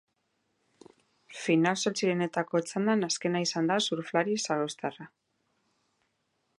Final-zortzirenetako 1.41 2.63
txandan 2.71 3.09
azkena 3.09 3.45
izan 3.49 3.71
da 3.73 3.79
surflari 3.89 4.37
zarauztarra. 4.49 5.11